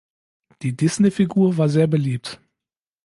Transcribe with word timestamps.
Die 0.63 0.75
Disney-Figur 0.75 1.57
war 1.59 1.69
sehr 1.69 1.85
beliebt. 1.85 2.41